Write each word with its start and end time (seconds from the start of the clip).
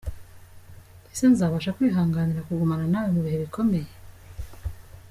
Ese 1.11 1.25
nzabasha 1.31 1.75
kwihanganira 1.77 2.45
kugumana 2.47 2.85
nawe 2.91 3.09
mu 3.15 3.21
bihe 3.25 3.37
bikomeye. 3.43 3.89